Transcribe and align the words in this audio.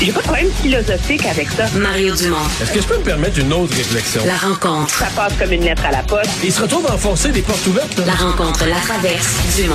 J'ai 0.00 0.12
pas 0.12 0.20
de 0.20 0.24
problème 0.24 0.50
philosophique 0.62 1.26
avec 1.26 1.48
ça. 1.50 1.66
Mario 1.78 2.14
Dumont. 2.16 2.36
Est-ce 2.62 2.72
que 2.72 2.80
je 2.80 2.86
peux 2.86 2.96
me 2.98 3.02
permettre 3.04 3.38
une 3.38 3.52
autre 3.52 3.74
réflexion? 3.76 4.22
La 4.26 4.36
rencontre. 4.36 4.88
Ça 4.94 5.08
passe 5.14 5.34
comme 5.38 5.52
une 5.52 5.62
lettre 5.64 5.84
à 5.84 5.90
la 5.90 6.02
poste. 6.02 6.30
Il 6.42 6.50
se 6.52 6.62
retrouve 6.62 6.86
à 6.86 6.94
enfoncer 6.94 7.30
des 7.32 7.42
portes 7.42 7.66
ouvertes. 7.66 7.98
là. 7.98 8.06
La 8.06 8.14
rencontre, 8.14 8.64
la 8.66 8.76
traverse, 8.80 9.36
Dumont. 9.56 9.74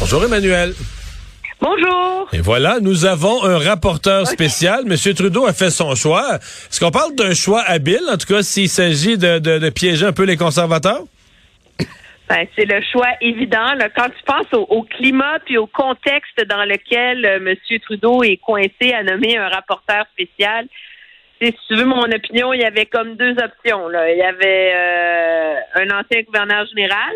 Bonjour 0.00 0.24
Emmanuel. 0.24 0.74
Bonjour. 1.60 2.28
Et 2.32 2.40
voilà, 2.40 2.78
nous 2.80 3.04
avons 3.06 3.44
un 3.44 3.58
rapporteur 3.58 4.26
spécial. 4.26 4.84
Monsieur 4.84 5.14
Trudeau 5.14 5.46
a 5.46 5.52
fait 5.52 5.70
son 5.70 5.94
choix. 5.94 6.34
Est-ce 6.34 6.80
qu'on 6.80 6.90
parle 6.90 7.14
d'un 7.14 7.32
choix 7.32 7.62
habile, 7.62 8.02
en 8.12 8.16
tout 8.16 8.26
cas 8.26 8.42
s'il 8.42 8.68
s'agit 8.68 9.16
de, 9.16 9.38
de- 9.38 9.58
de 9.58 9.70
piéger 9.70 10.06
un 10.06 10.12
peu 10.12 10.24
les 10.24 10.36
conservateurs? 10.36 11.00
Ben, 12.28 12.46
c'est 12.56 12.64
le 12.64 12.80
choix 12.92 13.10
évident. 13.20 13.74
là. 13.74 13.88
Quand 13.88 14.08
tu 14.08 14.22
penses 14.26 14.52
au, 14.52 14.62
au 14.68 14.82
climat 14.82 15.38
puis 15.44 15.58
au 15.58 15.66
contexte 15.66 16.44
dans 16.48 16.64
lequel 16.64 17.24
euh, 17.24 17.36
M. 17.36 17.54
Trudeau 17.84 18.22
est 18.24 18.38
coincé 18.38 18.92
à 18.92 19.04
nommer 19.04 19.36
un 19.36 19.48
rapporteur 19.48 20.06
spécial, 20.12 20.66
si 21.40 21.54
tu 21.68 21.76
veux 21.76 21.84
mon 21.84 22.02
opinion, 22.04 22.52
il 22.52 22.60
y 22.60 22.64
avait 22.64 22.86
comme 22.86 23.14
deux 23.16 23.32
options. 23.32 23.88
Là. 23.88 24.10
Il 24.10 24.18
y 24.18 24.22
avait 24.22 24.72
euh, 24.74 25.54
un 25.74 25.90
ancien 26.00 26.22
gouverneur 26.22 26.66
général 26.66 27.12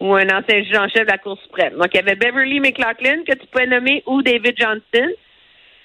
ou 0.00 0.14
un 0.14 0.28
ancien 0.28 0.64
juge 0.64 0.76
en 0.76 0.88
chef 0.88 1.06
de 1.06 1.12
la 1.12 1.18
Cour 1.18 1.38
suprême. 1.44 1.74
Donc, 1.74 1.88
il 1.94 1.96
y 1.96 2.00
avait 2.00 2.16
Beverly 2.16 2.58
McLaughlin 2.60 3.22
que 3.26 3.34
tu 3.34 3.46
pouvais 3.46 3.66
nommer 3.66 4.02
ou 4.06 4.20
David 4.20 4.54
Johnston. 4.58 5.08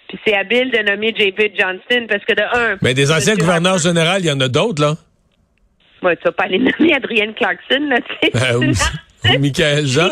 Puis 0.09 0.19
c'est 0.25 0.35
habile 0.35 0.71
de 0.71 0.79
nommer 0.79 1.11
David 1.11 1.53
Johnston 1.57 2.07
parce 2.09 2.25
que 2.25 2.33
de 2.33 2.41
un... 2.41 2.77
Mais 2.81 2.93
des 2.93 3.11
anciens 3.11 3.35
gouverneurs 3.35 3.77
généraux, 3.77 4.17
il 4.19 4.25
y 4.25 4.31
en 4.31 4.39
a 4.39 4.47
d'autres, 4.47 4.81
là. 4.81 4.95
Ouais, 6.03 6.15
tu 6.17 6.23
vas 6.23 6.31
pas 6.31 6.43
aller 6.43 6.59
nommer 6.59 6.93
Adrienne 6.93 7.33
Clarkson, 7.33 7.79
là, 7.89 7.97
tu 8.01 8.29
sais. 8.29 8.53
Euh, 8.53 8.57
ou, 8.59 9.33
ou 9.35 9.39
Michael 9.39 9.85
Jean. 9.87 10.09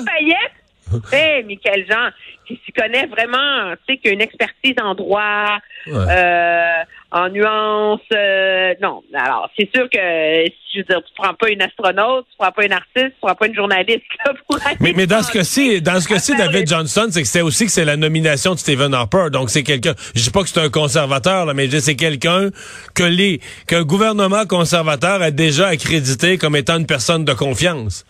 Hé, 1.13 1.43
Michael 1.47 1.85
Jean, 1.89 2.09
qui 2.47 2.59
s'y 2.65 2.71
connaît 2.71 3.05
vraiment, 3.07 3.73
tu 3.87 3.93
sais, 3.93 3.97
qui 3.99 4.09
a 4.09 4.11
une 4.11 4.21
expertise 4.21 4.75
en 4.81 4.95
droit, 4.95 5.57
Ouais. 5.87 5.93
euh, 6.09 6.83
en 7.15 7.29
nuances. 7.29 8.01
euh, 8.13 8.73
non, 8.81 9.01
alors, 9.13 9.49
c'est 9.57 9.69
sûr 9.73 9.89
que, 9.89 9.97
je 9.97 10.79
veux 10.79 10.83
dire, 10.83 11.01
tu 11.01 11.13
prends 11.17 11.33
pas 11.33 11.49
une 11.49 11.61
astronaute, 11.61 12.25
tu 12.29 12.35
prends 12.37 12.51
pas 12.51 12.65
une 12.65 12.73
artiste, 12.73 13.13
tu 13.13 13.21
prends 13.21 13.35
pas 13.35 13.47
une 13.47 13.55
journaliste, 13.55 14.03
là, 14.25 14.33
pour 14.45 14.59
Mais, 14.81 14.91
mais 14.93 15.07
dans 15.07 15.23
ce 15.23 15.31
cas-ci, 15.31 15.81
dans 15.81 15.99
ce 16.01 16.09
cas-ci, 16.09 16.33
à 16.33 16.35
faire 16.35 16.45
David 16.47 16.61
les- 16.69 16.75
Johnson, 16.75 17.07
c'est 17.09 17.21
que 17.21 17.27
c'est 17.27 17.41
aussi 17.41 17.65
que 17.65 17.71
c'est 17.71 17.85
la 17.85 17.95
nomination 17.95 18.53
de 18.53 18.59
Stephen 18.59 18.93
Harper. 18.93 19.27
Donc 19.31 19.49
c'est 19.49 19.63
quelqu'un. 19.63 19.93
Je 20.13 20.23
dis 20.23 20.29
pas 20.29 20.41
que 20.43 20.49
c'est 20.49 20.59
un 20.59 20.69
conservateur, 20.69 21.45
là, 21.45 21.53
mais 21.53 21.65
je 21.67 21.71
dis 21.71 21.81
c'est 21.81 21.95
quelqu'un 21.95 22.49
que 22.93 23.03
les 23.03 23.39
qu'un 23.67 23.83
gouvernement 23.83 24.45
conservateur 24.45 25.21
a 25.21 25.31
déjà 25.31 25.67
accrédité 25.67 26.37
comme 26.37 26.55
étant 26.57 26.77
une 26.77 26.85
personne 26.85 27.23
de 27.23 27.33
confiance. 27.33 28.05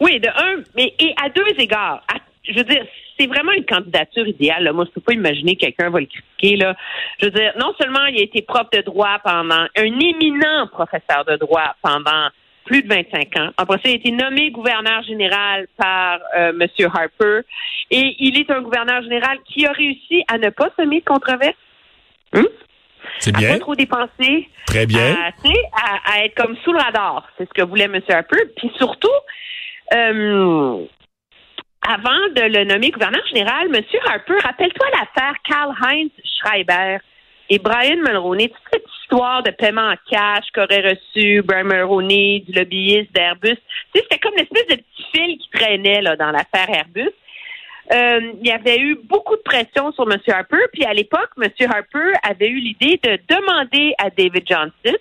Oui, 0.00 0.20
de 0.20 0.28
un, 0.28 0.62
mais 0.74 0.94
et 0.98 1.14
à 1.22 1.28
deux 1.28 1.44
égards. 1.62 2.02
À- 2.08 2.18
je 2.48 2.54
veux 2.54 2.64
dire, 2.64 2.84
c'est 3.18 3.26
vraiment 3.26 3.52
une 3.52 3.64
candidature 3.64 4.26
idéale. 4.26 4.64
Là. 4.64 4.72
Moi, 4.72 4.84
je 4.86 4.90
peux 4.92 5.00
pas 5.00 5.12
imaginer 5.12 5.56
que 5.56 5.60
quelqu'un 5.60 5.90
va 5.90 6.00
le 6.00 6.06
critiquer. 6.06 6.56
Là. 6.56 6.74
Je 7.20 7.26
veux 7.26 7.32
dire, 7.32 7.52
non 7.58 7.72
seulement 7.80 8.04
il 8.06 8.18
a 8.18 8.22
été 8.22 8.42
prof 8.42 8.68
de 8.72 8.80
droit 8.82 9.18
pendant 9.24 9.66
un 9.76 10.00
éminent 10.00 10.66
professeur 10.70 11.24
de 11.26 11.36
droit 11.36 11.74
pendant 11.82 12.28
plus 12.64 12.82
de 12.82 12.88
25 12.88 13.36
ans. 13.38 13.50
Après 13.56 13.76
ça, 13.76 13.82
il 13.84 13.92
a 13.92 13.94
été 13.94 14.10
nommé 14.10 14.50
gouverneur 14.50 15.02
général 15.04 15.66
par 15.76 16.18
euh, 16.36 16.52
M. 16.60 16.88
Harper. 16.92 17.40
Et 17.90 18.16
il 18.18 18.38
est 18.38 18.50
un 18.50 18.60
gouverneur 18.60 19.02
général 19.02 19.38
qui 19.46 19.64
a 19.66 19.72
réussi 19.72 20.24
à 20.28 20.38
ne 20.38 20.50
pas 20.50 20.70
semer 20.76 21.00
de 21.00 21.04
controverse. 21.04 21.54
Hum? 22.34 22.46
C'est 23.20 23.34
à 23.34 23.38
bien, 23.38 23.52
pas 23.52 23.58
trop 23.60 23.76
dépenser, 23.76 24.48
très 24.66 24.84
bien. 24.84 25.14
à, 25.14 25.28
à, 25.28 26.12
à 26.12 26.24
être 26.24 26.34
comme 26.34 26.56
sous 26.64 26.72
le 26.72 26.78
radar. 26.78 27.28
C'est 27.38 27.48
ce 27.48 27.54
que 27.54 27.62
voulait 27.64 27.84
M. 27.84 28.00
Harper. 28.08 28.42
Puis 28.56 28.70
surtout, 28.76 29.08
euh, 29.94 30.84
avant 31.88 32.28
de 32.34 32.42
le 32.42 32.64
nommer 32.64 32.90
gouverneur 32.90 33.24
général, 33.28 33.68
M. 33.74 33.82
Harper, 34.06 34.38
rappelle-toi 34.42 34.86
l'affaire 34.92 35.34
Karl-Heinz 35.48 36.10
Schreiber 36.24 36.98
et 37.48 37.58
Brian 37.58 37.98
Mulroney, 37.98 38.48
toute 38.48 38.62
cette 38.72 38.86
histoire 39.02 39.42
de 39.44 39.50
paiement 39.52 39.90
en 39.90 39.94
cash 40.10 40.46
qu'aurait 40.52 40.90
reçu 40.90 41.42
Brian 41.42 41.64
Mulroney, 41.64 42.40
du 42.40 42.52
lobbyiste 42.52 43.12
d'Airbus. 43.12 43.54
Tu 43.54 44.00
sais, 44.00 44.02
c'était 44.02 44.18
comme 44.18 44.34
l'espèce 44.36 44.66
de 44.66 44.82
petit 44.82 45.04
fil 45.14 45.38
qui 45.38 45.48
traînait 45.50 46.02
là, 46.02 46.16
dans 46.16 46.32
l'affaire 46.32 46.68
Airbus. 46.68 47.12
Euh, 47.92 48.32
il 48.40 48.46
y 48.46 48.50
avait 48.50 48.80
eu 48.80 48.96
beaucoup 49.04 49.36
de 49.36 49.42
pression 49.42 49.92
sur 49.92 50.10
M. 50.10 50.18
Harper, 50.26 50.64
puis 50.72 50.84
à 50.84 50.92
l'époque, 50.92 51.30
M. 51.40 51.48
Harper 51.70 52.18
avait 52.24 52.48
eu 52.48 52.58
l'idée 52.58 52.98
de 53.00 53.18
demander 53.28 53.94
à 53.98 54.10
David 54.10 54.42
Johnson 54.44 54.98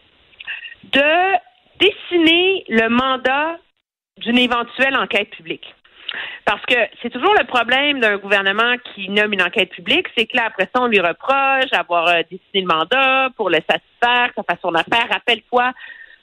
de 0.83 1.33
dessiner 1.79 2.63
le 2.69 2.89
mandat 2.89 3.57
d'une 4.17 4.37
éventuelle 4.37 4.95
enquête 4.95 5.31
publique. 5.31 5.73
Parce 6.45 6.61
que 6.67 6.75
c'est 7.01 7.09
toujours 7.09 7.33
le 7.39 7.45
problème 7.45 7.99
d'un 7.99 8.17
gouvernement 8.17 8.75
qui 8.93 9.09
nomme 9.09 9.33
une 9.33 9.41
enquête 9.41 9.71
publique, 9.71 10.05
c'est 10.15 10.27
que 10.27 10.37
là, 10.37 10.43
après 10.45 10.69
ça, 10.73 10.81
on 10.83 10.87
lui 10.87 10.99
reproche 10.99 11.71
d'avoir 11.71 12.07
euh, 12.07 12.21
le 12.53 12.65
mandat 12.65 13.29
pour 13.35 13.49
le 13.49 13.57
satisfaire, 13.67 14.29
que 14.29 14.35
ça 14.35 14.43
fasse 14.49 14.61
son 14.61 14.75
affaire. 14.75 15.07
Rappelle-toi, 15.09 15.73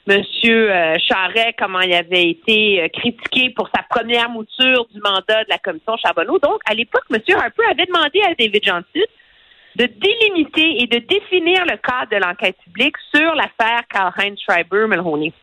Monsieur 0.07 0.71
euh, 0.71 0.95
Charret, 0.99 1.53
comment 1.59 1.81
il 1.81 1.93
avait 1.93 2.29
été 2.29 2.83
euh, 2.83 2.87
critiqué 2.87 3.49
pour 3.49 3.69
sa 3.75 3.83
première 3.83 4.29
mouture 4.29 4.85
du 4.93 5.01
mandat 5.01 5.43
de 5.43 5.49
la 5.49 5.57
commission 5.57 5.97
Charbonneau. 5.97 6.39
Donc, 6.39 6.61
à 6.65 6.73
l'époque, 6.73 7.05
Monsieur 7.09 7.35
Harper 7.35 7.63
avait 7.69 7.85
demandé 7.85 8.21
à 8.21 8.33
David 8.33 8.63
Johnson 8.63 9.05
de 9.75 9.85
délimiter 9.85 10.83
et 10.83 10.87
de 10.87 10.99
définir 10.99 11.65
le 11.65 11.77
cadre 11.77 12.11
de 12.11 12.17
l'enquête 12.17 12.57
publique 12.63 12.95
sur 13.13 13.35
l'affaire 13.35 13.81
Karl-Heinz 13.89 14.39
Schreiber-Mulroney. 14.39 15.33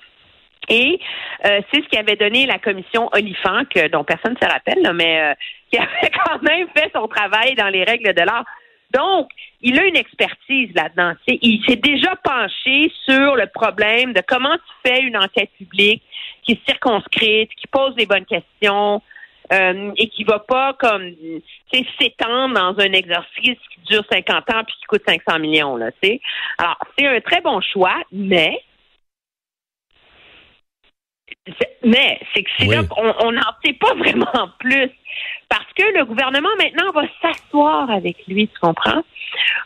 Et 0.71 1.01
euh, 1.45 1.61
c'est 1.71 1.83
ce 1.83 1.89
qui 1.89 1.99
avait 1.99 2.17
donné 2.17 2.47
la 2.47 2.59
commission 2.59 3.11
Oliphant, 3.13 3.65
que, 3.75 3.89
dont 3.89 4.05
personne 4.05 4.37
ne 4.41 4.47
se 4.47 4.51
rappelle, 4.51 4.81
là, 4.83 4.93
mais 4.93 5.21
euh, 5.21 5.35
qui 5.73 5.79
avait 5.79 6.11
quand 6.25 6.41
même 6.43 6.69
fait 6.75 6.91
son 6.95 7.07
travail 7.09 7.55
dans 7.57 7.69
les 7.69 7.85
règles 7.85 8.15
de 8.15 8.23
l'art. 8.23 8.45
Donc, 8.93 9.31
il 9.61 9.79
a 9.79 9.85
une 9.85 9.97
expertise 9.97 10.71
là-dedans. 10.75 11.13
Il 11.29 11.63
s'est 11.65 11.77
déjà 11.77 12.17
penché 12.25 12.91
sur 13.05 13.37
le 13.37 13.47
problème 13.47 14.13
de 14.13 14.23
comment 14.27 14.55
tu 14.57 14.89
fais 14.91 15.03
une 15.03 15.17
enquête 15.17 15.51
publique 15.59 16.03
qui 16.43 16.53
est 16.53 16.67
circonscrite, 16.67 17.51
qui 17.55 17.67
pose 17.69 17.95
les 17.97 18.07
bonnes 18.07 18.25
questions 18.25 19.01
euh, 19.53 19.93
et 19.97 20.09
qui 20.09 20.25
va 20.25 20.41
pas 20.41 20.75
comme 20.75 21.13
s'étendre 22.01 22.55
dans 22.55 22.81
un 22.81 22.93
exercice 22.93 23.59
qui 23.73 23.81
dure 23.87 24.05
50 24.11 24.51
ans 24.55 24.65
puis 24.67 24.75
qui 24.81 24.87
coûte 24.89 25.03
500 25.07 25.39
millions. 25.39 25.77
Là. 25.77 25.91
Alors, 26.59 26.79
c'est 26.99 27.07
un 27.07 27.21
très 27.21 27.41
bon 27.43 27.61
choix, 27.61 27.97
mais 28.11 28.61
Mais 31.85 32.21
c'est 32.35 32.43
que 32.43 32.51
c'est 32.59 32.67
Oui. 32.69 32.77
là 32.77 32.83
qu'on 32.85 33.15
on 33.27 33.33
n'en 33.33 33.53
sait 33.65 33.73
pas 33.73 33.95
vraiment 33.97 34.51
plus. 34.59 34.91
Parce 35.49 35.67
que 35.77 35.83
le 35.99 36.05
gouvernement 36.05 36.51
maintenant 36.59 36.93
va 36.93 37.03
s'asseoir 37.21 37.91
avec 37.91 38.17
lui, 38.29 38.47
tu 38.49 38.59
comprends? 38.61 39.03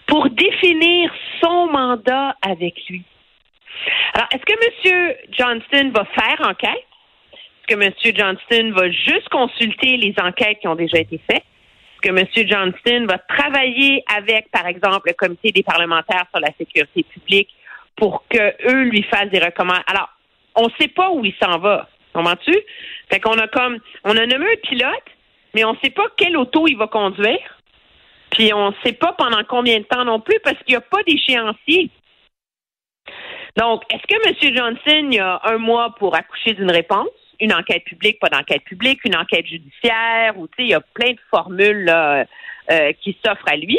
Pour 0.06 0.30
définir 0.30 1.12
son 1.42 1.66
mandat 1.66 2.36
avec 2.42 2.74
lui. 2.88 3.02
Alors, 4.14 4.28
est-ce 4.32 4.44
que 4.44 4.88
M. 4.88 5.14
Johnston 5.32 5.90
va 5.94 6.04
faire 6.06 6.48
enquête? 6.48 6.86
Est-ce 7.68 7.76
que 7.76 7.82
M. 7.82 7.92
Johnston 8.16 8.72
va 8.74 8.90
juste 8.90 9.28
consulter 9.30 9.96
les 9.96 10.14
enquêtes 10.22 10.60
qui 10.60 10.68
ont 10.68 10.74
déjà 10.76 10.98
été 10.98 11.20
faites? 11.30 11.44
Est-ce 12.02 12.10
que 12.10 12.40
M. 12.40 12.46
Johnston 12.48 13.06
va 13.06 13.18
travailler 13.18 14.02
avec, 14.16 14.50
par 14.50 14.66
exemple, 14.66 15.08
le 15.08 15.14
comité 15.14 15.50
des 15.52 15.62
parlementaires 15.62 16.24
sur 16.30 16.40
la 16.40 16.52
sécurité 16.56 17.02
publique 17.02 17.48
pour 17.96 18.24
que 18.28 18.54
eux 18.70 18.82
lui 18.84 19.02
fassent 19.02 19.30
des 19.30 19.40
recommandations? 19.40 19.84
Alors, 19.88 20.08
on 20.54 20.68
sait 20.80 20.88
pas 20.88 21.10
où 21.10 21.24
il 21.24 21.34
s'en 21.42 21.58
va. 21.58 21.88
Comprends-tu? 22.12 22.54
Fait 23.10 23.20
qu'on 23.20 23.38
a 23.38 23.48
comme, 23.48 23.78
on 24.04 24.16
a 24.16 24.26
nommé 24.26 24.46
un 24.46 24.68
pilote, 24.68 25.04
mais 25.54 25.64
on 25.64 25.76
sait 25.82 25.90
pas 25.90 26.06
quelle 26.16 26.36
auto 26.36 26.66
il 26.68 26.76
va 26.76 26.86
conduire. 26.86 27.58
Puis 28.30 28.52
on 28.52 28.70
ne 28.70 28.74
sait 28.84 28.92
pas 28.92 29.12
pendant 29.12 29.42
combien 29.48 29.78
de 29.78 29.84
temps 29.84 30.04
non 30.04 30.20
plus 30.20 30.38
parce 30.42 30.56
qu'il 30.58 30.72
n'y 30.72 30.76
a 30.76 30.80
pas 30.80 31.02
d'échéancier. 31.04 31.90
Donc, 33.56 33.82
est-ce 33.92 34.02
que 34.08 34.48
M. 34.48 34.56
Johnson 34.56 35.22
a 35.22 35.52
un 35.52 35.58
mois 35.58 35.94
pour 35.96 36.16
accoucher 36.16 36.54
d'une 36.54 36.70
réponse? 36.70 37.08
une 37.40 37.52
enquête 37.52 37.84
publique, 37.84 38.18
pas 38.20 38.28
d'enquête 38.28 38.64
publique, 38.64 39.04
une 39.04 39.16
enquête 39.16 39.46
judiciaire, 39.46 40.36
ou 40.36 40.46
tu 40.48 40.54
sais, 40.56 40.62
il 40.64 40.68
y 40.68 40.74
a 40.74 40.80
plein 40.80 41.12
de 41.12 41.20
formules 41.30 41.88
euh, 41.88 42.92
qui 43.02 43.16
s'offrent 43.24 43.48
à 43.50 43.56
lui. 43.56 43.78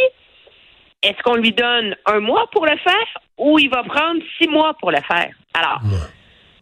Est-ce 1.01 1.21
qu'on 1.23 1.35
lui 1.35 1.51
donne 1.51 1.95
un 2.05 2.19
mois 2.19 2.49
pour 2.51 2.65
le 2.65 2.77
faire 2.77 3.21
ou 3.37 3.59
il 3.59 3.69
va 3.69 3.83
prendre 3.83 4.21
six 4.39 4.47
mois 4.47 4.73
pour 4.79 4.91
le 4.91 5.01
faire? 5.01 5.31
Alors, 5.53 5.79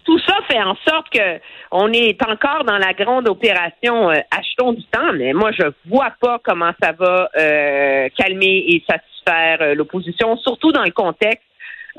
tout 0.03 0.19
ça 0.19 0.35
fait 0.49 0.61
en 0.61 0.75
sorte 0.87 1.09
que 1.09 1.39
on 1.71 1.91
est 1.91 2.21
encore 2.23 2.63
dans 2.65 2.77
la 2.77 2.93
grande 2.93 3.27
opération 3.27 4.09
euh, 4.09 4.15
achetons 4.31 4.73
du 4.73 4.83
temps, 4.85 5.13
mais 5.13 5.33
moi 5.33 5.51
je 5.51 5.63
vois 5.85 6.11
pas 6.19 6.39
comment 6.43 6.71
ça 6.81 6.91
va 6.91 7.29
euh, 7.37 8.09
calmer 8.15 8.65
et 8.67 8.83
satisfaire 8.87 9.57
euh, 9.61 9.75
l'opposition, 9.75 10.37
surtout 10.37 10.71
dans 10.71 10.83
le 10.83 10.91
contexte 10.91 11.43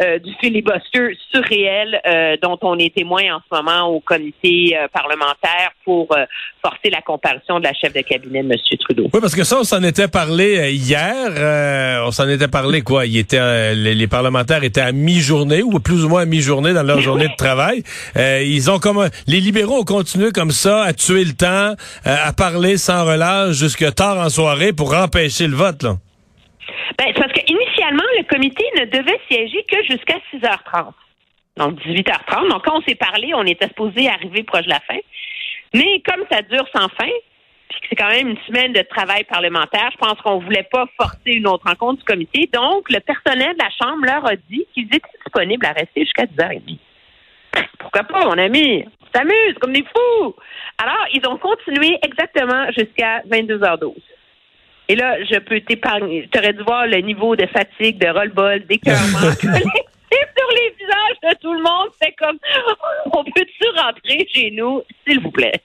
euh, 0.03 0.19
du 0.19 0.33
filibuster 0.41 1.17
surréel 1.31 2.01
euh, 2.05 2.37
dont 2.43 2.59
on 2.63 2.77
est 2.79 2.93
témoin 2.93 3.23
en 3.33 3.39
ce 3.39 3.57
moment 3.57 3.87
au 3.87 4.01
comité 4.01 4.77
euh, 4.77 4.89
parlementaire 4.93 5.71
pour 5.85 6.09
forcer 6.61 6.91
la 6.91 7.01
comparution 7.01 7.61
de 7.61 7.65
la 7.65 7.73
chef 7.75 7.93
de 7.93 8.01
cabinet 8.01 8.41
M. 8.41 8.53
Trudeau. 8.81 9.05
Oui, 9.13 9.21
parce 9.21 9.37
que 9.37 9.45
ça, 9.45 9.61
on 9.61 9.63
s'en 9.63 9.85
était 9.85 10.09
parlé 10.09 10.73
hier. 10.73 12.03
on 12.05 12.11
s'en 12.11 12.29
était 12.29 12.49
parlé 12.49 12.83
quoi? 12.83 13.07
Il 13.07 13.17
était, 13.17 13.75
les, 13.75 14.07
parlementaires 14.09 14.65
étaient 14.65 14.81
à 14.81 14.91
mi-journée 14.91 15.63
ou 15.63 15.79
plus 15.79 16.05
ou 16.05 16.09
moins 16.09 16.23
à 16.23 16.27
mi-journée 16.27 16.73
dans 16.73 16.83
leur 16.83 17.01
journée 17.01 17.29
de 17.29 17.37
travail. 17.37 17.85
ils 18.17 18.71
ont 18.71 18.81
comme 18.81 19.09
les 19.29 19.41
libéraux 19.41 19.81
ont 19.81 19.85
continué 19.85 20.33
comme 20.33 20.51
ça 20.51 20.83
à 20.83 20.93
tuer 20.93 21.25
le 21.25 21.35
temps, 21.35 21.75
à 22.05 22.33
parler 22.33 22.79
sans 22.79 23.05
relâche 23.05 23.57
jusque 23.57 23.95
tard 23.95 24.19
en 24.19 24.29
soirée 24.29 24.73
pour 24.73 24.95
empêcher 24.95 25.47
le 25.47 25.55
vote. 25.55 25.83
Là. 25.83 25.97
Ben, 26.99 27.13
parce 27.15 27.33
que 27.33 27.41
initialement, 27.51 28.05
le 28.19 28.25
comité 28.25 28.65
ne 28.79 28.85
devait 28.87 29.21
siéger 29.31 29.65
que 29.65 29.83
jusqu'à 29.85 30.19
6h30. 30.33 30.93
Donc, 31.57 31.79
18h30. 31.81 32.49
Donc, 32.51 32.65
quand 32.65 32.79
on 32.79 32.83
s'est 32.83 32.95
parlé, 32.95 33.33
on 33.35 33.45
était 33.45 33.69
supposé 33.69 34.09
arriver 34.09 34.43
proche 34.43 34.65
de 34.65 34.71
la 34.71 34.81
fin. 34.81 34.99
Mais 35.73 36.03
comme 36.07 36.25
ça 36.31 36.43
dure 36.43 36.67
sans 36.75 36.89
fin, 36.89 37.11
puis 37.69 37.81
que 37.81 37.87
c'est 37.91 37.97
quand 37.97 38.11
même 38.11 38.29
une 38.29 38.39
semaine 38.47 38.73
de 38.73 38.83
travail 38.83 39.25
parlementaire, 39.25 39.91
je 39.93 39.99
pense 39.99 40.21
qu'on 40.21 40.39
voulait 40.39 40.69
pas 40.71 40.87
forcer 40.97 41.33
une 41.33 41.47
autre 41.47 41.67
rencontre 41.67 42.01
du 42.01 42.05
comité. 42.05 42.49
Donc, 42.53 42.91
le 42.91 43.01
personnel 43.01 43.55
de 43.55 43.63
la 43.63 43.71
Chambre 43.71 44.05
leur 44.05 44.27
a 44.27 44.37
dit 44.37 44.67
qu'ils 44.75 44.87
étaient 44.87 45.01
disponibles 45.25 45.67
à 45.67 45.73
rester 45.73 46.03
jusqu'à 46.03 46.27
10h30. 46.27 46.79
Pourquoi 47.79 48.03
pas, 48.05 48.25
mon 48.25 48.39
ami? 48.39 48.85
On 49.01 49.19
s'amuse 49.19 49.55
comme 49.61 49.73
des 49.73 49.85
fous. 49.85 50.35
Alors, 50.79 51.07
ils 51.13 51.27
ont 51.29 51.37
continué 51.39 51.99
exactement 52.03 52.67
jusqu'à 52.73 53.21
22h12. 53.31 53.95
Et 54.89 54.97
là, 54.97 55.23
je 55.25 55.39
peux 55.39 55.61
t'épargner. 55.61 56.29
Tu 56.31 56.39
aurais 56.39 56.53
dû 56.53 56.63
voir 56.63 56.87
le 56.87 56.99
niveau 56.99 57.37
de 57.37 57.47
fatigue, 57.47 57.99
de 57.99 58.09
roll-ball, 58.09 58.67
d'écœurement 58.67 59.33
sur 60.37 60.49
les 60.55 60.75
visages 60.79 61.33
de 61.33 61.39
tout 61.41 61.53
le 61.53 61.63
monde. 61.63 61.89
C'est 62.01 62.13
comme, 62.13 62.39
on 63.13 63.25
peut-tu 63.25 63.69
rentrer 63.77 64.27
chez 64.33 64.51
nous, 64.51 64.83
s'il 65.07 65.21
vous 65.21 65.31
plaît? 65.31 65.61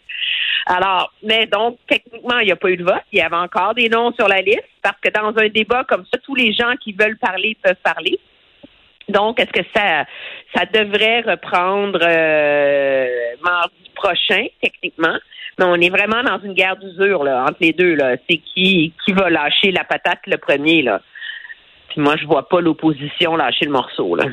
Alors, 0.66 1.12
mais 1.24 1.46
donc, 1.48 1.80
techniquement, 1.88 2.40
il 2.40 2.46
n'y 2.46 2.52
a 2.52 2.56
pas 2.56 2.70
eu 2.70 2.78
de 2.78 2.84
vote. 2.84 3.02
Il 3.12 3.20
y 3.20 3.22
avait 3.22 3.36
encore 3.36 3.74
des 3.74 3.90
noms 3.90 4.12
sur 4.14 4.28
la 4.28 4.42
liste 4.42 4.70
parce 4.82 4.98
que 5.02 5.10
dans 5.10 5.36
un 5.42 5.50
débat 5.50 5.84
comme 5.84 6.06
ça, 6.12 6.20
tous 6.24 6.36
les 6.36 6.54
gens 6.54 6.76
qui 6.82 6.94
veulent 6.94 7.18
parler 7.18 7.58
peuvent 7.62 7.76
parler. 7.84 8.20
Donc, 9.08 9.40
est-ce 9.40 9.52
que 9.52 9.68
ça, 9.76 10.06
ça 10.56 10.66
devrait 10.66 11.22
reprendre 11.22 12.00
euh, 12.02 13.36
mardi 13.42 13.92
prochain, 13.96 14.46
techniquement? 14.62 15.18
On 15.62 15.76
est 15.76 15.90
vraiment 15.90 16.24
dans 16.24 16.40
une 16.44 16.54
guerre 16.54 16.78
d'usure 16.78 17.24
là, 17.24 17.46
entre 17.48 17.58
les 17.62 17.74
deux. 17.74 17.96
Là. 17.96 18.16
C'est 18.30 18.38
qui, 18.38 18.94
qui 19.06 19.12
va 19.12 19.30
lâcher 19.30 19.72
la 19.72 19.84
patate 19.84 20.20
le 20.28 20.38
premier. 20.38 20.82
Là? 20.82 21.02
Puis 21.90 22.02
moi, 22.02 22.16
je 22.18 22.26
vois 22.26 22.48
pas 22.48 22.62
l'opposition 22.62 23.36
lâcher 23.36 23.66
le 23.66 23.72
morceau. 23.72 24.16
Là. 24.16 24.26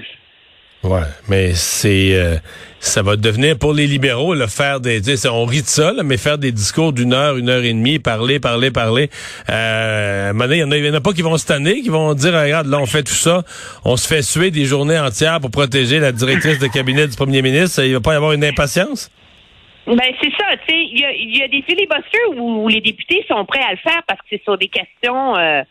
Ouais, 0.86 1.00
mais 1.28 1.52
c'est 1.54 2.10
euh, 2.14 2.36
ça 2.78 3.02
va 3.02 3.16
devenir 3.16 3.58
pour 3.58 3.72
les 3.72 3.88
libéraux 3.88 4.34
le 4.34 4.46
faire 4.46 4.78
des 4.78 5.00
on 5.26 5.44
rit 5.44 5.62
de 5.62 5.66
ça 5.66 5.92
mais 6.04 6.16
faire 6.16 6.38
des 6.38 6.52
discours 6.52 6.92
d'une 6.92 7.12
heure, 7.12 7.36
une 7.36 7.48
heure 7.48 7.64
et 7.64 7.72
demie, 7.72 7.98
parler, 7.98 8.38
parler, 8.38 8.70
parler. 8.70 9.10
Euh, 9.50 10.32
il 10.32 10.56
y 10.56 10.62
en 10.62 10.70
a, 10.70 10.90
en 10.90 10.94
a 10.94 11.00
pas 11.00 11.12
qui 11.12 11.22
vont 11.22 11.38
se 11.38 11.46
tanner, 11.46 11.80
qui 11.80 11.88
vont 11.88 12.14
dire 12.14 12.34
regarde 12.34 12.68
là 12.68 12.78
on 12.78 12.86
fait 12.86 13.02
tout 13.02 13.14
ça, 13.14 13.42
on 13.84 13.96
se 13.96 14.06
fait 14.06 14.22
suer 14.22 14.52
des 14.52 14.64
journées 14.64 14.98
entières 14.98 15.40
pour 15.40 15.50
protéger 15.50 15.98
la 15.98 16.12
directrice 16.12 16.60
de 16.60 16.68
cabinet 16.68 17.08
du 17.08 17.16
premier 17.16 17.42
ministre, 17.42 17.82
il 17.82 17.94
va 17.94 18.00
pas 18.00 18.12
y 18.12 18.16
avoir 18.16 18.32
une 18.32 18.44
impatience? 18.44 19.10
Ben 19.86 20.12
c'est 20.20 20.32
ça, 20.36 20.56
tu 20.66 20.74
sais, 20.74 20.82
il 20.90 20.98
y 20.98 21.04
a, 21.04 21.12
y 21.12 21.42
a, 21.42 21.48
des 21.48 21.62
filibusters 21.62 22.30
où, 22.36 22.66
les 22.68 22.80
députés 22.80 23.24
sont 23.28 23.44
prêts 23.44 23.62
à 23.62 23.70
le 23.70 23.76
faire 23.76 24.02
parce 24.08 24.20
que 24.20 24.26
c'est 24.30 24.42
sur 24.42 24.58
des 24.58 24.66
questions. 24.66 25.36
Euh, 25.36 25.62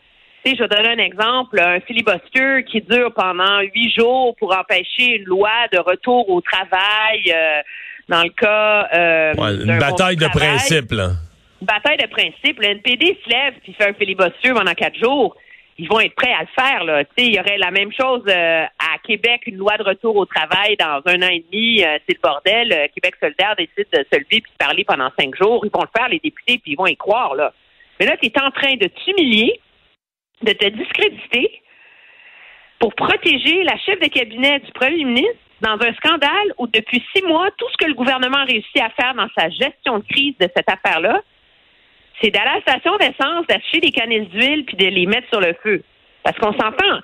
tu 0.42 0.50
sais, 0.50 0.56
je 0.56 0.62
vais 0.62 0.68
donner 0.68 0.88
un 0.88 1.04
exemple, 1.04 1.60
un 1.60 1.80
filibuster 1.80 2.64
qui 2.64 2.80
dure 2.80 3.12
pendant 3.12 3.60
huit 3.60 3.92
jours 3.92 4.34
pour 4.38 4.56
empêcher 4.56 5.16
une 5.16 5.24
loi 5.24 5.50
de 5.70 5.78
retour 5.78 6.30
au 6.30 6.40
travail 6.40 7.30
euh, 7.30 7.60
dans 8.08 8.22
le 8.22 8.30
cas. 8.30 8.88
Euh, 8.94 9.64
une 9.64 9.78
bataille 9.78 10.16
de 10.16 10.28
principe, 10.28 10.92
là. 10.92 11.10
Une 11.60 11.66
bataille 11.66 11.98
de 11.98 12.06
principe. 12.06 12.58
Le 12.60 12.68
NPD 12.68 13.18
se 13.22 13.30
lève 13.30 13.54
puis 13.62 13.74
fait 13.74 13.90
un 13.90 13.94
filibuster 13.94 14.52
pendant 14.54 14.72
quatre 14.72 14.98
jours 14.98 15.36
ils 15.78 15.88
vont 15.88 16.00
être 16.00 16.14
prêts 16.14 16.32
à 16.32 16.42
le 16.42 16.48
faire. 16.58 16.84
Là. 16.84 17.02
il 17.18 17.34
y 17.34 17.40
aurait 17.40 17.58
la 17.58 17.70
même 17.70 17.92
chose 17.92 18.22
euh, 18.28 18.64
à 18.64 18.98
Québec, 19.04 19.42
une 19.46 19.56
loi 19.56 19.76
de 19.76 19.82
retour 19.82 20.16
au 20.16 20.24
travail 20.24 20.76
dans 20.78 21.02
un 21.06 21.22
an 21.22 21.28
et 21.30 21.44
demi, 21.50 21.84
euh, 21.84 21.98
c'est 22.06 22.16
le 22.16 22.20
bordel. 22.22 22.72
Euh, 22.72 22.86
Québec 22.94 23.14
solidaire 23.20 23.54
décide 23.56 23.88
de 23.92 24.04
se 24.10 24.18
lever 24.18 24.40
puis 24.40 24.52
de 24.52 24.56
parler 24.58 24.84
pendant 24.84 25.10
cinq 25.18 25.34
jours. 25.36 25.64
Ils 25.64 25.70
vont 25.72 25.82
le 25.82 25.98
faire, 25.98 26.08
les 26.08 26.20
députés, 26.20 26.58
puis 26.58 26.72
ils 26.72 26.76
vont 26.76 26.86
y 26.86 26.96
croire. 26.96 27.34
Là. 27.34 27.52
Mais 28.00 28.06
là, 28.06 28.16
tu 28.16 28.26
es 28.26 28.40
en 28.40 28.50
train 28.50 28.76
de 28.76 28.86
t'humilier, 28.86 29.60
de 30.42 30.52
te 30.52 30.66
discréditer 30.66 31.62
pour 32.78 32.94
protéger 32.94 33.62
la 33.64 33.76
chef 33.78 33.98
de 34.00 34.08
cabinet 34.08 34.60
du 34.60 34.72
premier 34.72 35.04
ministre 35.04 35.40
dans 35.60 35.80
un 35.80 35.94
scandale 35.94 36.52
où 36.58 36.66
depuis 36.66 37.02
six 37.14 37.22
mois, 37.22 37.48
tout 37.56 37.66
ce 37.72 37.76
que 37.78 37.88
le 37.88 37.94
gouvernement 37.94 38.38
a 38.38 38.44
réussi 38.44 38.78
à 38.80 38.90
faire 38.90 39.14
dans 39.14 39.28
sa 39.36 39.48
gestion 39.48 39.98
de 39.98 40.04
crise 40.04 40.34
de 40.38 40.48
cette 40.54 40.70
affaire-là, 40.70 41.20
c'est 42.20 42.30
d'aller 42.30 42.48
à 42.48 42.54
la 42.56 42.60
station 42.62 42.96
d'essence, 42.96 43.46
d'acheter 43.46 43.80
des 43.80 43.90
canettes 43.90 44.28
d'huile 44.30 44.64
puis 44.64 44.76
de 44.76 44.86
les 44.86 45.06
mettre 45.06 45.28
sur 45.28 45.40
le 45.40 45.54
feu. 45.62 45.82
Parce 46.22 46.38
qu'on 46.38 46.52
s'entend, 46.52 47.00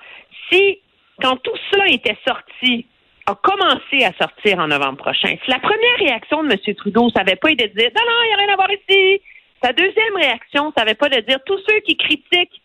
si, 0.51 0.79
quand 1.21 1.37
tout 1.37 1.55
cela 1.71 1.87
était 1.87 2.17
sorti, 2.27 2.85
a 3.25 3.35
commencé 3.35 4.03
à 4.03 4.11
sortir 4.19 4.59
en 4.59 4.67
novembre 4.67 4.97
prochain, 4.97 5.35
si 5.43 5.49
la 5.49 5.59
première 5.59 5.97
réaction 5.97 6.43
de 6.43 6.51
M. 6.51 6.75
Trudeau, 6.75 7.09
ça 7.09 7.23
n'avait 7.23 7.37
pas 7.37 7.51
été 7.51 7.67
de 7.67 7.73
dire 7.73 7.89
non, 7.95 8.01
non, 8.01 8.23
il 8.23 8.27
n'y 8.27 8.33
a 8.33 8.37
rien 8.37 8.53
à 8.53 8.55
voir 8.55 8.71
ici. 8.71 9.21
Sa 9.63 9.71
deuxième 9.71 10.15
réaction, 10.15 10.73
ça 10.75 10.83
n'avait 10.83 10.95
pas 10.95 11.07
de 11.07 11.21
dire 11.21 11.39
tous 11.45 11.59
ceux 11.69 11.79
qui 11.81 11.95
critiquent 11.95 12.61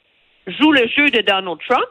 jouent 0.48 0.72
le 0.72 0.88
jeu 0.88 1.10
de 1.10 1.20
Donald 1.20 1.58
Trump. 1.68 1.88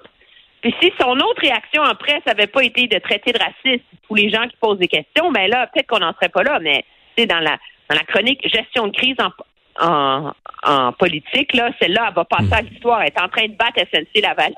Puis 0.62 0.76
si 0.82 0.92
son 1.00 1.12
autre 1.12 1.42
réaction 1.42 1.84
en 1.84 1.96
presse 1.96 2.26
n'avait 2.26 2.48
pas 2.48 2.64
été 2.64 2.88
de 2.88 2.98
traiter 3.00 3.32
de 3.32 3.40
raciste 3.40 3.86
tous 4.08 4.16
les 4.16 4.30
gens 4.30 4.48
qui 4.48 4.58
posent 4.60 4.80
des 4.80 4.88
questions, 4.88 5.32
ben 5.32 5.48
là, 5.48 5.68
peut-être 5.68 5.88
qu'on 5.88 6.00
n'en 6.00 6.14
serait 6.14 6.30
pas 6.30 6.44
là, 6.44 6.60
mais 6.60 6.84
c'est 7.16 7.28
dans 7.28 7.40
la 7.40 7.58
dans 7.90 7.96
la 7.96 8.04
chronique 8.04 8.42
gestion 8.48 8.88
de 8.88 8.92
crise 8.92 9.16
en, 9.20 9.30
en, 9.80 10.32
en 10.64 10.92
politique, 10.94 11.54
là, 11.54 11.72
celle-là, 11.80 12.08
elle 12.10 12.16
va 12.16 12.26
passer 12.26 12.52
à 12.52 12.62
hmm. 12.62 12.66
l'histoire. 12.66 13.02
Elle 13.02 13.08
est 13.08 13.22
en 13.22 13.30
train 13.30 13.48
de 13.48 13.56
battre 13.56 13.80
SNC 13.92 14.22
Lavalin. 14.22 14.54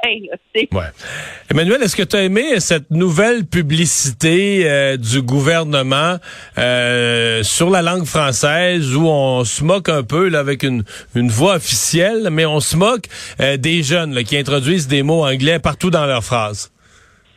ouais. 0.56 0.86
Emmanuel, 1.52 1.84
est-ce 1.84 1.96
que 1.96 2.04
tu 2.04 2.16
as 2.16 2.24
aimé 2.24 2.60
cette 2.60 2.90
nouvelle 2.90 3.46
publicité 3.46 4.70
euh, 4.70 4.98
du 4.98 5.22
gouvernement 5.22 6.18
euh, 6.58 7.44
sur 7.44 7.70
la 7.70 7.82
langue 7.82 8.06
française 8.06 8.96
où 8.96 9.08
on 9.08 9.44
se 9.44 9.64
moque 9.64 9.90
un 9.90 10.04
peu 10.04 10.30
là, 10.30 10.40
avec 10.40 10.64
une, 10.64 10.84
une 11.16 11.30
voix 11.30 11.56
officielle, 11.56 12.30
mais 12.32 12.46
on 12.46 12.60
se 12.60 12.76
moque 12.76 13.06
euh, 13.40 13.58
des 13.58 13.84
jeunes 13.84 14.14
là, 14.14 14.24
qui 14.24 14.38
introduisent 14.38 14.88
des 14.88 15.04
mots 15.04 15.26
anglais 15.26 15.60
partout 15.60 15.90
dans 15.90 16.06
leurs 16.06 16.24
phrases? 16.24 16.72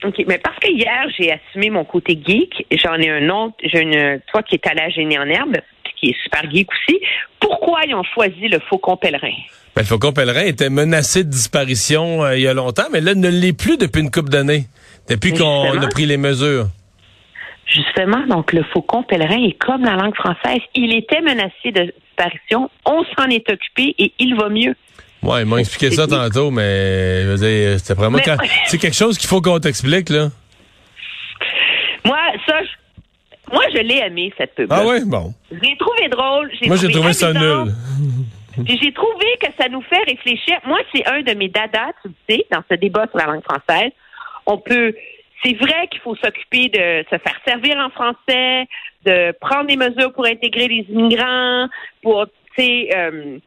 OK, 0.05 0.25
mais 0.27 0.39
parce 0.39 0.59
que 0.59 0.69
hier, 0.69 1.07
j'ai 1.17 1.33
assumé 1.33 1.71
mon 1.71 1.85
côté 1.85 2.19
geek, 2.25 2.67
j'en 2.73 2.95
ai 2.95 3.09
un 3.09 3.29
autre, 3.29 3.55
j'ai 3.63 3.83
une, 3.83 4.21
toi 4.33 4.43
qui 4.43 4.57
es 4.57 4.69
à 4.69 4.75
la 4.75 4.89
génie 4.89 5.17
en 5.17 5.27
herbe, 5.27 5.59
qui 5.99 6.11
est 6.11 6.17
super 6.23 6.51
geek 6.51 6.69
aussi. 6.71 7.01
Pourquoi 7.41 7.81
ils 7.87 7.95
ont 7.95 8.05
choisi 8.15 8.49
le 8.49 8.59
faucon 8.61 8.97
pèlerin? 8.97 9.35
Ben, 9.75 9.83
le 9.83 9.87
faucon 9.87 10.13
pèlerin 10.13 10.45
était 10.45 10.71
menacé 10.71 11.25
de 11.25 11.31
disparition 11.31 12.25
euh, 12.25 12.37
il 12.37 12.43
y 12.43 12.49
a 12.49 12.55
longtemps, 12.55 12.89
mais 12.93 13.01
là, 13.01 13.15
ne 13.15 13.29
l'est 13.29 13.53
plus 13.53 13.77
depuis 13.79 14.03
une 14.03 14.11
couple 14.11 14.31
d'années, 14.31 14.67
depuis 15.09 15.33
qu'on 15.33 15.81
a 15.81 15.89
pris 15.89 16.07
les 16.07 16.19
mesures. 16.19 16.67
Justement, 17.67 18.27
donc 18.27 18.53
le 18.53 18.63
faucon 18.65 19.03
pèlerin 19.03 19.43
est 19.43 19.59
comme 19.59 19.83
la 19.83 19.95
langue 19.95 20.15
française. 20.15 20.61
Il 20.75 20.95
était 20.95 21.23
menacé 21.23 21.73
de 21.73 21.93
disparition. 22.07 22.71
On 22.85 23.03
s'en 23.17 23.29
est 23.29 23.49
occupé 23.49 23.95
et 23.99 24.13
il 24.19 24.35
va 24.35 24.51
mieux. 24.51 24.75
Ouais, 25.23 25.43
ils 25.43 25.47
m'ont 25.47 25.57
expliqué 25.57 25.95
ça 25.95 26.07
tantôt, 26.07 26.51
mais 26.51 27.23
je 27.23 27.29
veux 27.29 27.37
dire, 27.37 27.81
c'est 27.83 27.95
vraiment 27.95 28.19
c'est 28.67 28.79
quelque 28.79 28.97
chose 28.97 29.17
qu'il 29.17 29.29
faut 29.29 29.41
qu'on 29.41 29.61
t'explique 29.61 30.11
là. 30.11 30.29
Moi, 32.05 32.19
ça, 32.47 32.59
moi, 33.53 33.65
je 33.75 33.79
l'ai 33.79 33.99
aimé, 33.99 34.33
cette 34.39 34.55
pub. 34.55 34.73
Ah 34.73 34.83
oui? 34.85 35.05
Bon. 35.05 35.35
J'ai 35.51 35.77
trouvé 35.77 36.09
drôle. 36.09 36.51
Moi, 36.67 36.77
j'ai 36.77 36.89
trouvé 36.89 37.13
ça 37.13 37.33
nul. 37.33 37.73
Puis 38.65 38.79
j'ai 38.83 38.93
trouvé 38.93 39.27
que 39.41 39.49
ça 39.59 39.69
nous 39.69 39.83
fait 39.83 40.03
réfléchir. 40.07 40.59
Moi, 40.65 40.79
c'est 40.95 41.07
un 41.07 41.23
de 41.23 41.35
mes 41.35 41.49
dadas, 41.49 41.93
tu 42.03 42.09
le 42.09 42.15
sais, 42.29 42.47
dans 42.51 42.63
ce 42.71 42.75
débat 42.77 43.07
sur 43.09 43.19
la 43.19 43.27
langue 43.27 43.43
française. 43.43 43.93
On 44.47 44.59
peut. 44.59 44.95
C'est 45.45 45.55
vrai 45.55 45.89
qu'il 45.91 46.01
faut 46.01 46.15
s'occuper 46.17 46.69
de 46.69 47.05
se 47.11 47.19
faire 47.19 47.37
servir 47.45 47.77
en 47.79 47.91
français, 47.91 48.69
de 49.05 49.33
prendre 49.41 49.67
des 49.67 49.77
mesures 49.77 50.13
pour 50.13 50.25
intégrer 50.27 50.69
les 50.69 50.87
immigrants, 50.89 51.69
pour, 52.01 52.27
tu 52.57 52.63
sais, 52.63 52.89
euh, 52.97 53.39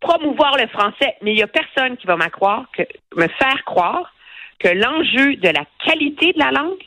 promouvoir 0.00 0.56
le 0.56 0.66
français. 0.68 1.14
Mais 1.22 1.32
il 1.32 1.36
n'y 1.36 1.42
a 1.42 1.48
personne 1.48 1.96
qui 1.98 2.06
va 2.06 2.16
me 2.16 2.28
croire, 2.30 2.64
que, 2.76 2.82
me 3.16 3.28
faire 3.28 3.62
croire 3.66 4.14
que 4.58 4.68
l'enjeu 4.68 5.36
de 5.36 5.48
la 5.48 5.64
qualité 5.84 6.32
de 6.32 6.38
la 6.38 6.52
langue 6.52 6.82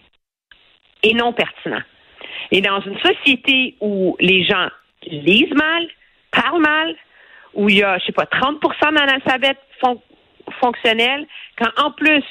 est 1.04 1.14
non 1.14 1.32
pertinent. 1.32 1.82
Et 2.52 2.62
dans 2.62 2.82
une 2.82 2.98
société 3.00 3.76
où 3.82 4.16
les 4.20 4.44
gens 4.44 4.68
lisent 5.08 5.54
mal, 5.54 5.88
parlent 6.32 6.62
mal, 6.62 6.96
où 7.54 7.70
il 7.70 7.78
y 7.78 7.84
a, 7.84 7.98
je 7.98 8.06
sais 8.06 8.12
pas, 8.12 8.26
30% 8.26 8.94
d'analphabètes 8.94 9.60
fon 9.80 10.02
fonctionnels, 10.60 11.26
quand 11.58 11.72
en 11.78 11.92
plus, 11.92 12.24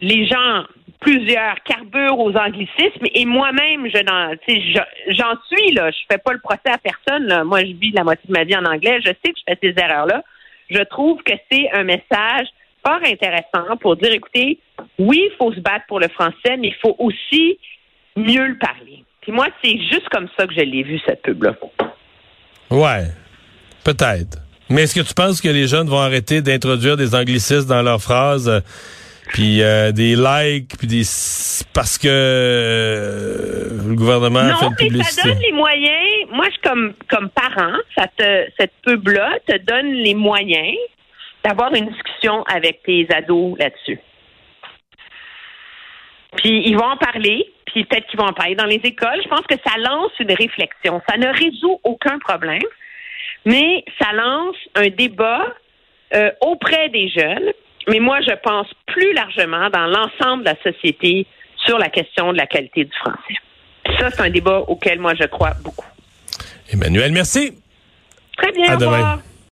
les 0.00 0.26
gens, 0.26 0.64
plusieurs, 1.00 1.62
carburent 1.64 2.18
aux 2.18 2.34
anglicismes, 2.36 3.06
et 3.14 3.26
moi-même, 3.26 3.86
je 3.86 3.98
j'en 5.08 5.34
suis, 5.50 5.72
là, 5.72 5.90
je 5.90 5.98
fais 6.10 6.18
pas 6.18 6.32
le 6.32 6.40
procès 6.40 6.70
à 6.70 6.78
personne, 6.78 7.44
moi, 7.44 7.60
je 7.60 7.72
vis 7.72 7.90
la 7.90 8.04
moitié 8.04 8.26
de 8.26 8.32
ma 8.32 8.44
vie 8.44 8.56
en 8.56 8.64
anglais, 8.64 9.00
je 9.02 9.08
sais 9.08 9.32
que 9.32 9.38
je 9.38 9.42
fais 9.46 9.58
ces 9.62 9.74
erreurs-là, 9.82 10.22
je 10.70 10.82
trouve 10.84 11.22
que 11.22 11.34
c'est 11.50 11.70
un 11.72 11.84
message 11.84 12.46
fort 12.84 13.00
intéressant 13.04 13.76
pour 13.80 13.96
dire, 13.96 14.12
écoutez, 14.12 14.58
oui, 14.98 15.28
il 15.30 15.36
faut 15.36 15.52
se 15.52 15.60
battre 15.60 15.86
pour 15.86 16.00
le 16.00 16.08
français, 16.08 16.56
mais 16.58 16.68
il 16.68 16.76
faut 16.80 16.96
aussi 16.98 17.58
mieux 18.16 18.46
le 18.46 18.58
parler. 18.58 19.04
Puis 19.20 19.32
moi, 19.32 19.46
c'est 19.62 19.78
juste 19.78 20.08
comme 20.10 20.28
ça 20.36 20.46
que 20.46 20.54
je 20.54 20.60
l'ai 20.60 20.82
vu, 20.82 21.00
cette 21.06 21.22
pub-là. 21.22 21.54
Ouais, 22.70 23.06
peut-être. 23.84 24.38
Mais 24.68 24.82
est-ce 24.82 24.94
que 24.94 25.06
tu 25.06 25.14
penses 25.14 25.40
que 25.40 25.48
les 25.48 25.66
jeunes 25.66 25.88
vont 25.88 26.00
arrêter 26.00 26.40
d'introduire 26.40 26.96
des 26.96 27.14
anglicismes 27.14 27.68
dans 27.68 27.82
leurs 27.82 28.00
phrases, 28.00 28.48
euh, 28.48 28.60
puis 29.28 29.62
euh, 29.62 29.92
des 29.92 30.16
likes, 30.16 30.76
puis 30.78 30.86
des 30.86 31.02
parce 31.74 31.98
que 31.98 32.08
euh, 32.08 33.68
le 33.88 33.94
gouvernement 33.94 34.42
non, 34.42 34.54
a 34.54 34.56
fait 34.56 34.66
une 34.66 34.76
publicité? 34.76 35.28
Non, 35.28 35.34
ça 35.34 35.34
donne 35.34 35.42
les 35.42 35.52
moyens. 35.52 36.08
Moi, 36.32 36.46
je 36.50 36.68
comme 36.68 36.94
comme 37.10 37.28
parent, 37.30 37.76
ça 37.96 38.06
te 38.16 38.46
cette 38.58 38.72
pub-là 38.84 39.38
te 39.46 39.58
donne 39.58 39.92
les 39.92 40.14
moyens 40.14 40.76
d'avoir 41.44 41.74
une 41.74 41.90
discussion 41.90 42.42
avec 42.44 42.82
tes 42.82 43.06
ados 43.14 43.58
là-dessus. 43.58 43.98
Puis 46.36 46.62
ils 46.66 46.76
vont 46.76 46.84
en 46.84 46.96
parler, 46.96 47.46
puis 47.66 47.84
peut-être 47.84 48.06
qu'ils 48.08 48.18
vont 48.18 48.26
en 48.26 48.32
parler 48.32 48.54
dans 48.54 48.66
les 48.66 48.80
écoles. 48.84 49.20
Je 49.22 49.28
pense 49.28 49.46
que 49.48 49.56
ça 49.64 49.76
lance 49.78 50.12
une 50.18 50.32
réflexion. 50.32 51.00
Ça 51.08 51.16
ne 51.16 51.28
résout 51.28 51.80
aucun 51.84 52.18
problème, 52.18 52.62
mais 53.44 53.84
ça 54.00 54.12
lance 54.12 54.56
un 54.74 54.88
débat 54.88 55.46
euh, 56.14 56.30
auprès 56.40 56.88
des 56.88 57.08
jeunes. 57.08 57.52
Mais 57.88 57.98
moi, 57.98 58.20
je 58.20 58.34
pense 58.42 58.68
plus 58.86 59.12
largement 59.12 59.68
dans 59.70 59.86
l'ensemble 59.86 60.44
de 60.44 60.50
la 60.50 60.72
société 60.72 61.26
sur 61.66 61.78
la 61.78 61.88
question 61.88 62.32
de 62.32 62.38
la 62.38 62.46
qualité 62.46 62.84
du 62.84 62.92
français. 62.96 63.34
ça, 63.98 64.10
c'est 64.10 64.22
un 64.22 64.30
débat 64.30 64.60
auquel 64.68 65.00
moi 65.00 65.14
je 65.14 65.24
crois 65.24 65.52
beaucoup. 65.62 65.86
Emmanuel, 66.72 67.12
merci. 67.12 67.58
Très 68.38 68.52
bien. 68.52 68.70
À 68.70 68.76
au 68.76 68.78
demain. 68.78 68.92
revoir. 68.92 69.18